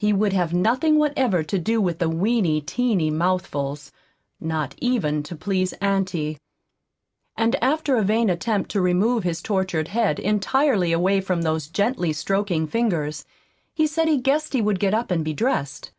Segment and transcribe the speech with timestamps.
[0.00, 3.92] He would have nothing whatever to do with the "weeny, teeny mouthfuls,"
[4.40, 6.36] not even to please auntie.
[7.36, 12.12] And after a vain attempt to remove his tortured head, entirely away from those gently
[12.12, 13.24] stroking fingers,
[13.72, 15.92] he said he guessed he would get up and be dressed.